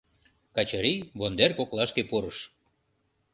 [0.55, 2.37] Качырий вондер коклашке пурыш.